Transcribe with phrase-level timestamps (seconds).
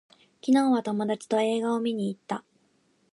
[0.43, 2.43] 昨日は友達と映画を見に行った